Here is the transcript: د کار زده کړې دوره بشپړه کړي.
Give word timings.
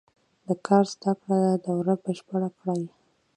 د 0.47 0.49
کار 0.65 0.85
زده 0.93 1.11
کړې 1.21 1.41
دوره 1.65 1.93
بشپړه 2.03 2.49
کړي. 2.59 2.83